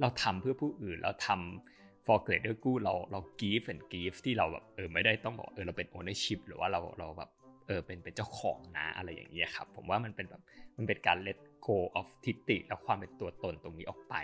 [0.00, 7.30] เราทำเพื่อผู้อื่นเราทำ for greater good เราเรา give and give ที่เราแบบเออไม่ได้ต้องบอกเออเราเป็น ownership หรือว่าเราเราแบบ
[7.68, 10.42] เออเป็นเป็นเจ้าของนะอะไรอย่างเงี้ยครับ ผมว่ามันเป็นแบบ
[10.76, 14.14] มันเป็นการ let go of ทิฏฐิแล้วความเป็นตัวตนตรงนี้ออกไป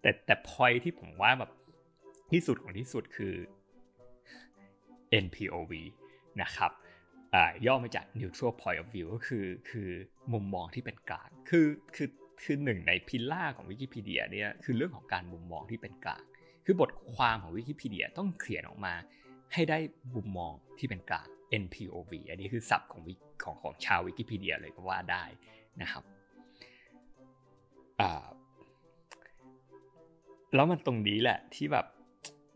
[0.00, 1.50] แต่แต่ point ที่ผมว่าแบบ
[2.32, 3.34] ที่สุดของที่สุดคือ
[5.24, 5.72] NPOV
[6.42, 6.72] นะครับ
[7.66, 9.88] ย่อมาจาก neutral point of view ก็คือคือ
[10.32, 12.08] มุมมองที่เป็นกลางคือคือ
[12.42, 16.22] คือหนึ่งในพิล่าของวิกิพีเดียเนี่ยคือเรื่องของการมุมมองที่เป็นกลาง
[16.64, 18.94] คือบทความของวิกิพีเดียต้องเขียนออกมา
[19.52, 19.78] ให้ได้
[20.14, 21.28] มุมมองที่เป็นกลาง
[21.62, 23.02] NPOV อันนี้คือศัพท์ของ
[23.44, 25.24] ของของชาววิกิพีเดียเลยก็ว่าได้
[25.82, 26.04] นะครับ
[30.54, 31.86] แล้วมันตรงนี้แหละที่แบบ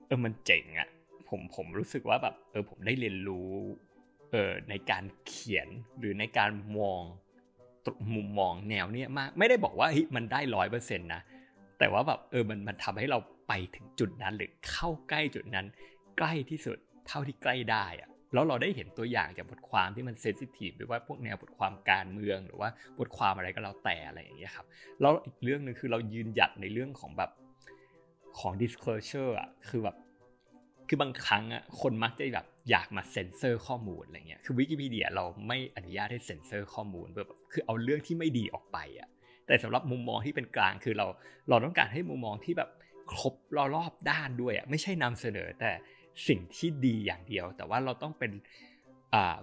[0.07, 0.89] เออมันเจ๋งอะ่ะ
[1.29, 3.51] ผมผมรู้สึกว่าแบบเออผมได้เรียนรู้
[4.31, 7.03] เออในการเขียนหรือในการมอง
[8.15, 11.23] มุมมองแนวเนี้ยมากไม่ได้บอกว่าเฮ้ยมันได้ร้อยเปอร์เซ็นต์นะ
[11.79, 15.67] แต่ว่าแบบเออมันมันทำให้เราไปถึงจุดนั้นหรือเข้าใกล้จุดนั้น
[16.19, 22.69] ใกล้ที่สุดเท่าที่ใกล้ได้อะ แล้วเราได้เห็นตัวอย่างจากบทความที่มัน sensitive หรือว่าพวกแนวบทความการเมือง หรือว่า
[22.99, 24.67] บทความอะไรก็แล้วแต่อะไรอย่างเงี้ยครับ
[25.01, 27.31] แล้วอีกเรื่องหนึ่งคือเรายืนหยัดในเรื่องของแบบ
[28.39, 29.97] ของ disclosure อะคือแบบ
[30.89, 39.09] คือบางครั้งอะคนมักจะแบบอยากมาเซ็นเซอร์ข้อมูลอะไรเงี้ยคือวิกิพีเดียเราไม่อนุญาตให้เซ็นเซอร์ข้อมูลแบบคือเอาเรื่องที่ไม่ดีออกไปอะ
[39.47, 41.07] แต่สำหรับมุมมองที่เป็นกลางคือเรา
[41.49, 42.71] เราต้องการให้มุมมองที่แบบ
[43.19, 43.35] ครบ
[43.75, 45.71] รอบด้านด้วยอะไม่ใช่นำเสนอแต่
[46.29, 48.33] สิ่งที่ดีอย่างเดียว แต่ว่าเราต้องเป็น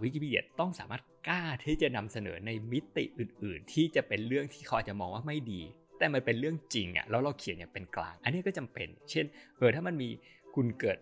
[0.01, 5.61] วิกิพีเดียต้องสามารถกล้าที่จะนำเสนอในมิติอื่น ๆ ที่จะเป็นเรื่องที่เขาอาจจะมองว่าไม่ดี
[5.99, 9.25] แต่มันเป็นเรื่องจริงอะแล้วเราเขียนอย่างเป็นกลาง อันนี้ก็จำเป็น เช่น
[9.57, 10.09] เออถ้ามันมี
[10.55, 10.97] คุณเกิด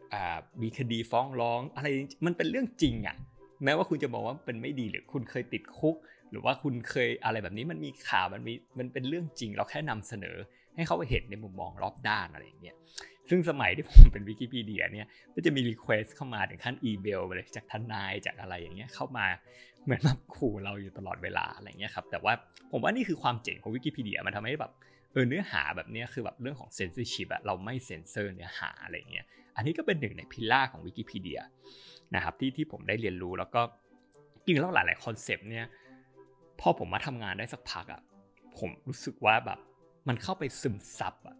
[0.62, 1.88] มีคดีฟ้องร้องอะไร
[2.25, 3.15] มันเป็นเรื่องจริงอะ
[3.63, 5.95] แม้ว่าคุณจะมองว่าเป็นไม่ดีหรือคุณเคยติดคุก
[6.32, 10.38] หรือว่าคุณเคยอะไรแบบนี้มันมีข่าวมันมีมันเป็นเรื่องจริง เราแค่นำเสนอ
[10.75, 12.75] ให้เขาเห็นในมุมมองรอบด้านอะไรอย่างเงี้ย
[13.29, 19.25] ซึ่งสมัยที่ผมเป็นวิกิพีเดียเนี่ยก็จะมี request เข้ามาถึงขั้นอีเมลเลยจากทนายจากอะไรอย่างเงี้ยเข้ามา
[19.83, 22.33] เหมือนแบบขู่เราอยู่ตลอดเวลาอะไรเงี้ยครับแต่ว่า
[22.71, 24.71] ผมว่านี่คือความเจ๋งของวิกิพีเดียมันทำให้แบบ
[25.13, 31.41] เออเนื้อหาแบบนี้คือแบบเรื่องของ sensitive อะเราไม่เซนเซอร์เนื้อหาอะไรเงี้ยอันนี้ก็เป็นหนึ่งใน pillar ของวิกิพีเดีย
[32.15, 33.61] นะครับที่ที่ผมได้เรียนรู้แล้วก็
[34.45, 35.65] จริงแล้วหลายๆ concept เนี่ย
[36.59, 38.01] พอผมมาทำงานได้สักพักอะ
[38.59, 39.59] ผมรู้สึกว่าแบบ
[40.07, 41.37] มันเข้าไปซึมซับอะ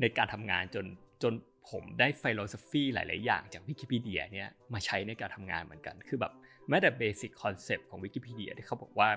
[0.00, 0.84] ในการทำงานจน
[1.22, 1.32] จน
[1.70, 6.32] ผมได้ philosophy หลาย ๆ อย่างจากวิกิพีเดียเนี่ยมาใช้ในการทำงานเหมือนกัน คือแบบ
[6.68, 9.08] แม้แต่ basic concept ของวิกิพีเดียที่เขาบอกว่า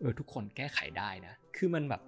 [0.00, 2.02] เออทุกคนแก้ไขได้นะ คือมันแบบ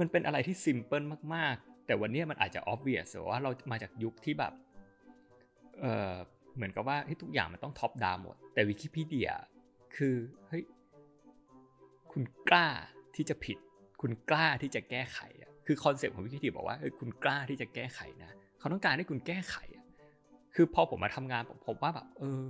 [0.00, 1.02] มันเป็นอะไรที่ simple
[1.34, 4.52] มาก ๆ แต่วันนี้มันอาจจะ obvious ว่าเรามาจากยุคที่แบบ
[5.80, 6.14] เออ
[6.56, 9.30] เหมือนกับว่าทุกอย่างมันต้อง top down หมด แต่วิกิพีเดีย
[9.96, 10.16] คือ
[10.48, 10.64] เฮ้ย
[12.12, 12.68] คุณกล้า
[13.14, 13.58] ที่จะผิด
[14.00, 19.56] คุณกล้าที่จะแก้ไขอะ คือ concept ของวิกิพีเดียบอกว่าคุณกล้าที่จะแก้ไขนะ เขาต้องการให้คุณแก้ไข
[20.54, 22.42] คือพอผมมาทำงานผมว่าแบบเออ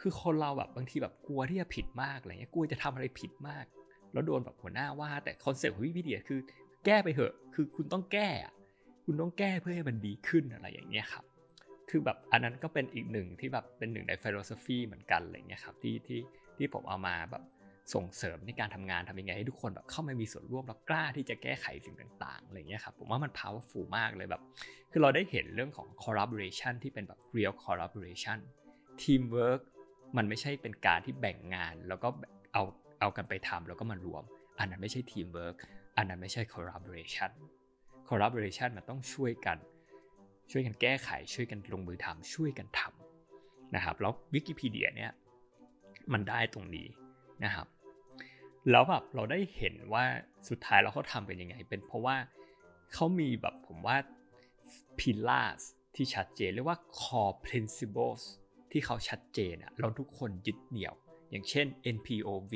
[0.00, 3.64] คือคนเราแบบบางทีแบบกลัวที่จะผิดมากอะไรเงี้ยกลัวจะทำอะไรผิดมาก
[4.12, 6.40] แล้วโดนแบบหัวหน้าว่า แต่ concept ของวิกิพีเดียคือ
[6.84, 8.28] แก้ไปเถอะ คือคุณต้องแก้
[9.04, 11.24] คุณต้องแก้เพื่อให้มันดีขึ้นอะไรอย่างเงี้ยครับ
[11.90, 16.20] คือแบบอันนั้นก็เป็นอีกหนึ่งที่แบบเป็นหนึ่งในฟิโลโซฟีเหมือนกันอะไรเงี้ยครับที่ที่
[16.56, 17.42] ที่ผมเอามาแบบ
[17.94, 24.42] ส่งเสริมในการทำงานทำยังไงให้ทุกคนแบบเข้ามามีส่วนร่วมแล้วกล้าที่จะแก้ไขสิ่งต่างๆอะไรเงี้ยครับผมว่ามัน powerful มากเลยแบบ
[24.92, 28.38] คือเราได้เห็นเรื่องของ collaboration ที่เป็นแบบ real collaboration
[29.02, 29.62] teamwork
[30.16, 32.08] มันไม่ใช่เป็นการที่แบ่งงาน แล้วก็
[32.52, 32.62] เอา
[33.00, 34.22] เอากันไปทำแล้วก็มารวม
[34.58, 35.56] อันนั้นไม่ใช่ teamwork
[35.96, 37.30] อันนั้นไม่ใช่ collaboration
[38.08, 39.58] collaboration มันต้องช่วยกัน
[40.50, 45.12] ช่วยกันแก้ไข ช่วยกันลงมือทำช่วยกันทำนะครับแล้ววิกิพีเดียเนี่ย
[46.12, 46.86] มันได้ตรงนี้
[47.44, 47.66] นะครับ
[48.70, 50.04] แล้วแบบเราได้เห็นว่า
[50.48, 52.16] สุดท้ายเราเขาทำเป็นยังไง เป็นเพราะว่า
[52.94, 53.96] เขามีแบบผมว่า
[54.98, 55.62] pillars
[55.94, 58.22] ที่ชัดเจนเรียกว่า core principles
[58.72, 60.94] ที่เขาชัดเจนอะเราทุกคนยึดเหนี่ยว
[61.30, 61.66] อย่างเช่น
[61.96, 62.54] NPOV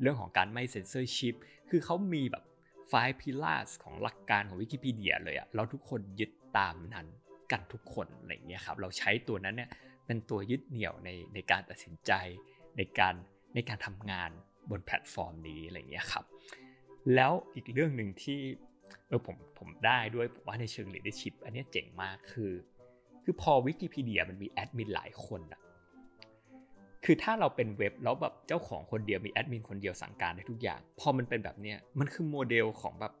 [0.00, 1.34] เรื่องของการไม่ censorship
[1.70, 2.44] คือเขามีแบบ
[2.90, 7.06] five pillars ของหลักการของวิกิพีเดียเลยอะเราทุกคนยึดตามนั้น
[7.52, 9.70] กันทุกคนอะไรเงี้ยครับ เราใช้ตัวนั้นเนี่ย
[10.06, 12.12] เป็นตัวยึดเหนี่ยวในในการตัดสินใจ
[12.76, 13.14] ในการ
[13.56, 14.30] ในการทำงาน
[14.70, 16.24] บนแพลตฟอร์มนี้อะไรเงี้ยครับ
[17.14, 18.40] แล้วอีกเรื่องหนึ่งที่
[19.08, 22.52] เออผมผมได้ด้วยผมว่าในเชิง leadership อันนี้เจ๋งมากคือ
[23.24, 25.60] คือพอวิกิพีเดียมันมีแอดมินหลายคนอะ
[27.04, 33.12] คือถ้าเราเป็นเว็บแล้วแบบเจ้าของคนเดียวมีแอดมินคนเดียวสั่งการได้ทุกอย่าง พอมันเป็นแบบเนี้ยมันคือโมเดลของแบบ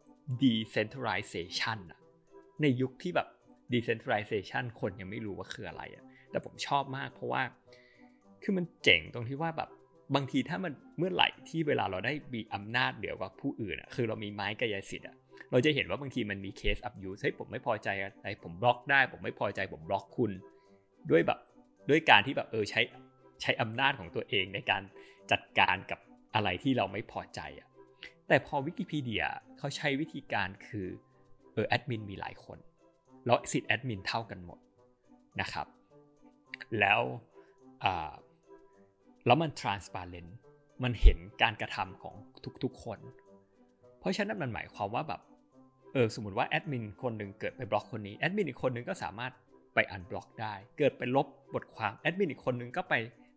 [0.42, 2.00] decentralization อะ
[2.62, 3.28] ในยุคที่แบบ
[3.72, 7.42] decentralization คนยังไม่รู้ว่าคืออะไรอะแต่ผมชอบมากเพราะว่า
[8.42, 9.70] คือมันเจ๋งตรงที่ว่าแบบ
[10.14, 15.16] บางทีถ้ามันเมื่อไหร่ที่เวลาเราได้มีอำนาจเหนือกว่าผู้อื่นอะคือเรามีไม้กายสิทธิ์อะ
[15.52, 20.32] เราจะเห็นว่าบางทีมันมีเคส abuse เฮ้ยผมไม่พอใจอะไรผมบล็อกได้ ผมไม่พอใจผมบล็อกคุณ
[21.10, 21.38] ด้วยแบบ
[21.90, 22.80] ด้วยการที่แบบเออใช้
[23.42, 24.82] ใช้อำนาจของตัวเองในการ
[25.32, 26.00] จัดการกับ
[26.34, 27.68] อะไรที่เราไม่พอใจอะ
[28.28, 29.24] แต่พอวิกิพีเดีย
[29.58, 30.88] เขาใช้วิธีการคือ
[31.54, 32.58] เออแอดมินมีหลายคน
[33.26, 34.58] แล้วสิทธิ์แอดมินเท่ากันหมด
[35.40, 35.66] นะครับ
[36.80, 37.00] แล้ว
[39.26, 40.30] แล้วมัน transparent
[40.82, 42.14] มันเห็นการกระทำของ
[42.64, 42.98] ทุกๆคน
[44.00, 45.20] เพราะฉะนั้นมันหมายความว่าแบบ
[45.92, 49.32] เออสมมติว่าแอดมินคนหนึ่งเกิดไปบล็อกคนนี้แอดมินอีกคนหนึ่งก็สามารถ
[49.74, 52.94] ไป unblock ได้ เกิดไปลบบทความแอดมินอีกคนหนึ่งก็ไป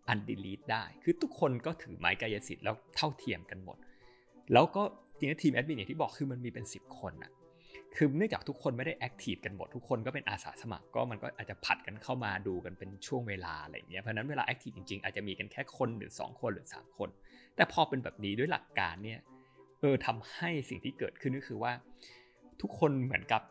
[0.08, 3.78] undelete ได้ คือทุกคนก็ถือไม้กายสิทธิ์แล้วเท่าเทียมกันหมด
[4.54, 4.84] แล้วก็
[5.18, 7.32] จริงๆทีมแอดมินอย่างที่บอกคือมันมีเป็น 10 คนอะ
[7.96, 17.10] คือเนื่องจากทุกคนไม่ได้ active กันหมดทุกคนก็เป็นอาสาสมัครก็มันก็อาจจะผลัดกันเข้ามาดูกันเป็นช่วงเวลาอะไรเงี้ยเพราะนั้นเวลา active จริงๆ อาจจะมีกันแค่คนหรือ 2 คนหรือ 3 คน
[17.56, 19.20] แต่พอเป็นแบบนี้ด้วยหลักการเนี่ย
[19.82, 21.72] เออทำให้สิ่งที่เกิดขึ้นก็คือว่า
[22.62, 23.42] ทุกคนเหมือนกับ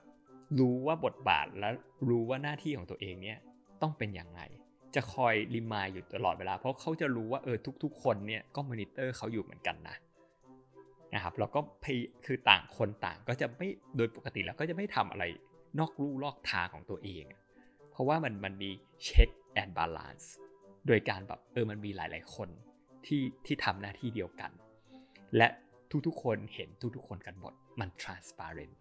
[0.61, 1.70] รู้ว่าบทบาทและ
[2.09, 3.38] รู้ว่าหน้าที่ของตัวเองเนี่ย
[3.83, 4.40] ต้องเป็นอย่างไร
[4.94, 9.96] จะคอย remind อยู่ตลอดเวลา เพราะเขาจะรู้ว่าเออทุก ๆ คนเนี่ยก็มอนิเตอร์เขาอยู่เหมือนกันนะ
[11.14, 11.61] นะครับแล้วก็
[12.27, 15.25] คือต่างคนต่างก็จะไม่โดยปกติแล้วก็จะไม่ทำอะไร
[15.79, 17.25] นอกลู่นอกทางของตัวเอง
[17.90, 18.71] เพราะว่ามันมันมี
[19.05, 20.33] check and balance
[20.87, 22.49] โดยการแบบเออมันมีหลาย ๆ คน
[23.07, 24.51] ที่ที่ทำหน้าที่เดียวกัน
[25.37, 25.49] และ
[26.07, 28.75] ทุกๆ คนเห็นทุกๆ คนกันหมดมัน transparent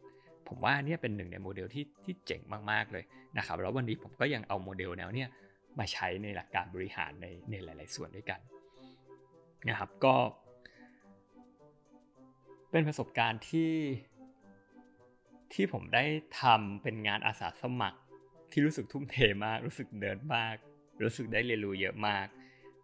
[0.48, 3.04] ผมว่าเนี่ยเป็นหนึ่งในโมเดลที่ที่เจ๋งมากๆเลย
[3.38, 5.30] นะครับแล้ววันนี้ผมก็ยังเอาโมเดลแนวเนี้ย
[5.80, 8.40] มาใช้ในหลักการบริหารในในหลาย ๆ ส่วนด้วยกัน
[9.70, 10.16] นะครับก็
[12.72, 13.72] เป็นประสบการณ์ที่
[15.54, 16.04] ที่ผมได้
[16.42, 18.00] ทำเป็นงานอาสาสมัคร
[18.52, 20.56] ที่รู้สึกทุ่มเทมาก รู้สึกเดินมาก
[21.04, 22.26] รู้สึกได้เรียนรู้เยอะมาก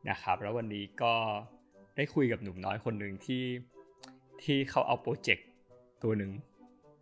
[0.09, 1.13] นะครับ แล้ววันนี้ก็
[1.95, 3.45] ได้คุยกับหนุ่มน้อยคนหนึ่งที่
[4.43, 5.47] ที่เขาเอาโปรเจกต์
[6.03, 6.31] ตัวหนึ่ง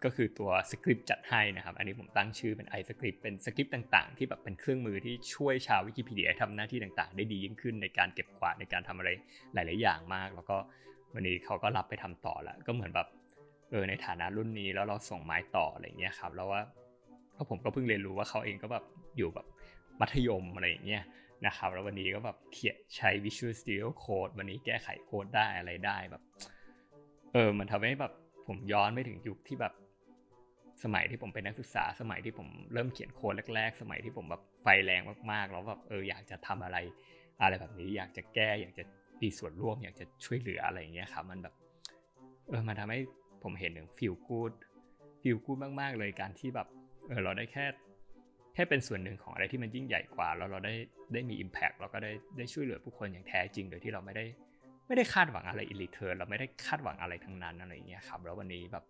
[0.04, 9.10] ก็คือตัวสคริปต์จัดให้นะครับ อันนี้ผมตั้งชื่อเป็น i สคริปต์เป็นสคริปต์ต่างๆ ที่แบบเป็นเครื่องมือที่ช่วยชาววิกิพีเดียทำหน้าที่ต่างๆ ได้ดียิ่งขึ้นในการเก็บกวาดในการทำอะไร
[9.54, 10.58] หลาย ๆ อย่างมาก แล้วก็
[11.13, 13.08] วันนี้เขาก็รับไปทำต่อแล้วก็เหมือนแบบ
[13.69, 16.62] เออในฐานะรุ่นนี้แล้วเราส่งไม้ต่ออะไรเงี้ยครับแล้วว่า
[17.34, 18.84] เพราะผมก็เพิ่งเรียนรู้ว่าเขาเองก็แบบ
[19.17, 19.47] อยู่แบบ
[20.00, 21.04] มัธยมอะไรอย่างเงี้ย
[21.45, 26.21] นะครับแล้ววันนี้ก็แบบเขียนใช้ Visual Studio Code วันนี้แก้ไขโค้ดได้อะไรได้แบบ
[27.34, 28.13] เออมันทำให้แบบ
[28.47, 29.74] ผมย้อนไปถึงยุคที่แบบ
[30.84, 36.78] สมัยที่ผมเป็นนักศึกษา สมัยที่ผมเริ่มเขียนโค้ดแรก ๆ สมัยที่ผมแบบไฟแรงมากๆแล้วแบบเอออยากจะทำอะไร
[37.41, 38.84] อะไรแบบนี้อยากจะแก้อยากจะ
[39.21, 41.53] มีส่วนร่วมอยากจะช่วยเหลืออะไรอย่างเงี้ยครับมันแบบ
[42.49, 42.99] เออมันทำให้
[43.43, 44.52] ผมเห็นถึง feel good
[45.21, 46.67] feel good มากๆ เลยการที่แบบ
[47.07, 47.65] เออเราได้แค่
[48.53, 50.73] แค่เป็นส่วนหนึ่งของอะไรที่มันยิ่งใหญ่กว่า แล้วเราได้
[51.13, 54.25] ได้มี Impact เราก็ได้ได้ช่วยเหลือผู้คนอย่างแท้จริงโดยที่เราไม่ได้
[54.88, 58.86] ไม่ได้คาดหวังอะไร in return เราไม่ได้คาดหวังอะไรทั้งนั้นอะไรอย่างเงี้ยครับแล้ววันนี้แบบ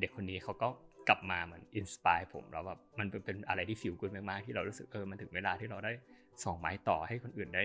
[0.00, 0.68] เด็กคนนี้เขาก็
[1.08, 5.92] กลับมาเหมือน inspire ผมแล้วแบบมันเป็นอะไรที่ feel good มากๆที่เรารู้สึกเออมันถึงเวลาที่เราได้
[6.44, 7.64] ส่งไม้ต่อให้คนอื่นได้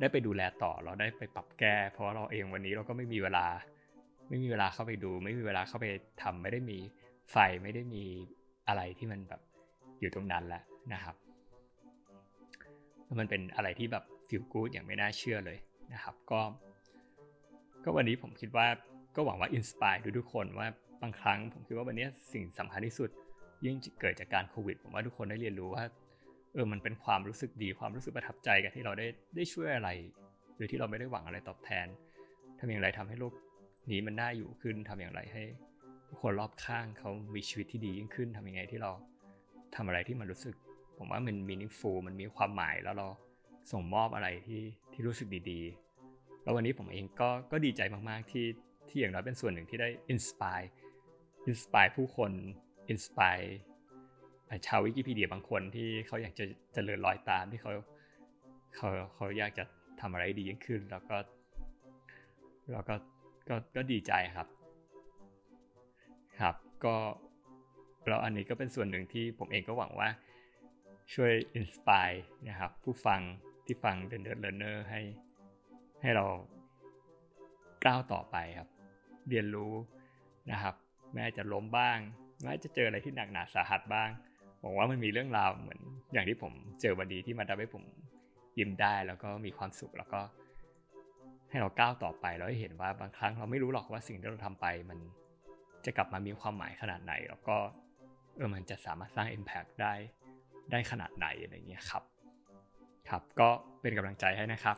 [0.00, 3.46] ได้ไปดูแลต่อเราได้ไปปรับแก้ เพราะเราเองวันนี้เราก็ไม่มีเวลา
[4.28, 5.86] ไม่มีเวลาเข้าไปดู ไม่มีเวลาเข้าไป
[6.22, 6.78] ทำไม่ได้มี
[7.32, 8.04] ไฟไม่ได้มี
[8.68, 9.40] อะไรที่มันแบบ
[10.00, 11.16] อยู่ตรงนั้นแล้วนะครับ
[13.18, 15.58] มันเป็นอะไรที่แบบฟิลกูดอย่างไม่น่าเชื่อเลย
[15.92, 16.40] นะครับ ก็
[17.84, 18.66] ก็วันนี้ผมคิดว่า
[19.16, 20.68] ก็หวังว่าอินสปายทุกคนว่า
[21.02, 23.10] บางครั้งผมคิดว่าวันนี้สิ่งสำคัญที่สุด
[23.64, 25.84] ยิ่งเกิดจากการโควิดผมว่าทุกคนได้เรียนรู้ว่า
[26.54, 29.88] เออมันเป็นความรู้สึกดีความรู้สึกประทับใจกันที่เราได้ได้ช่วยอะไร
[30.56, 31.86] โดยที่เราไม่ได้หวังอะไรตอบแทน
[32.58, 33.32] ทำอย่างไรทำให้โลก
[33.90, 35.44] นี้มันน่าอยู่ขึ้นทำอย่างไรให้
[36.20, 38.90] คนรอบข้างเขามีชีวิตที่ดียิ่งขึ้นทำยังไงที่เรา
[39.76, 40.54] ทำอะไรที่มันรู้สึก
[40.98, 43.06] ผมว่ามันมีนิฟูมันมีความหมายแล้วเรา
[43.72, 48.46] ส่งมอบอะไรที่ที่รู้สึกดีๆ แล้ววันนี้ผมเองก็ก็ดีใจมากๆที่
[48.88, 52.32] ที่อย่างน้อยเป็นส่วนหนึ่งที่ได้ inspire inspire ผู้คน
[52.88, 53.38] inspire
[54.66, 57.72] ชาววิกิพีเดียบางคนที่เขาอยากจะเจริญรอยตามที่เขา
[58.74, 59.64] เขาเขาอยากจะ
[60.00, 61.16] ทำอะไรดียิ่งขึ้น แล้วก็
[62.72, 62.94] แล้วก็
[63.48, 64.48] ก็ก็ดีใจครับ
[66.40, 66.96] ครับ ก็
[68.08, 70.08] แล้วอันนี้ก็เป็นส่วนหนึ่งที่ผมเองก็หวังว่า
[71.14, 72.10] ช่วย inspire
[72.48, 73.20] นะครับ ผู้ฟัง
[73.66, 75.00] ที่ฟังเดินเดินเลเนอร์ให้
[76.00, 76.26] ให้เรา
[77.84, 78.68] ก้าวต่อไปครับ
[79.28, 79.72] เรียนรู้
[80.50, 80.74] นะครับ
[81.14, 81.98] แม้จะล้มบ้าง
[82.42, 84.10] แม้จะเจออะไรที่หนักหนาสาหัสบ้าง
[84.62, 85.80] บอกว่ามันมีเรื่องราวเหมือน
[86.12, 87.84] อย่างที่ผมเจอวันดีที่มันทำให้ผม
[88.58, 90.20] ยิ้มได้แล้วก็มีความสุขแล้วก็
[91.50, 94.98] ให้เราก้าวต่อไปแล้วให้เห็นว่าบางครั้งเราไม่รู้หรอกว่าสิ่งที่เราทำไป มัน
[95.84, 97.56] จะกลับมามีความหมายขนาดไหน แล้วก็
[98.36, 99.94] เออมันจะสามารถสร้าง Impact ได้
[100.70, 102.02] ได้ขนาดไหนอะไรเงี้ยครับ
[103.08, 103.48] ครับก็
[103.80, 104.76] เป็นกำลังใจให้นะครับ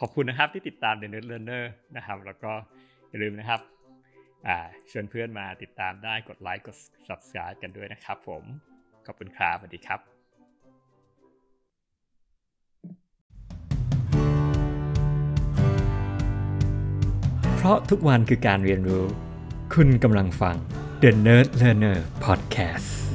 [0.00, 1.64] ขอบคุณนะครับที่ติดตาม The Nerd Learner
[1.96, 2.52] นะครับ แล้วก็
[3.08, 3.60] อย่าลืมนะครับ
[4.90, 6.76] ชวนเพื่อนมาติดตามได้กดไลค์กด
[7.08, 8.44] subscribe กันด้วยนะครับผม
[9.06, 10.00] ขอบคุณครับสวัสดีครับ
[17.56, 19.04] เพราะทุกวันคือการเรียนรู้
[19.74, 20.56] คุณกำลังฟัง
[21.02, 23.05] The Nerd Learner Podcast